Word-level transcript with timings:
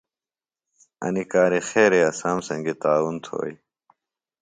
اینیۡ 1.03 1.27
کار 1.31 1.51
خیرے 1.69 1.99
اسام 2.09 2.37
سنگیۡ 2.47 2.79
تعاون 2.83 3.15
تھوئی۔ 3.25 3.53